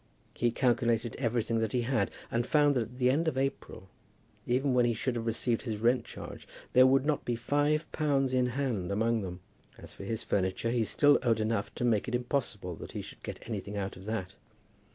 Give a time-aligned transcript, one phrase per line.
[0.33, 3.87] He calculated everything that he had, and found that at the end of April,
[4.47, 8.33] even when he should have received his rent charge, there would not be five pounds
[8.33, 9.41] in hand among them.
[9.77, 13.21] As for his furniture, he still owed enough to make it impossible that he should
[13.21, 14.33] get anything out of that.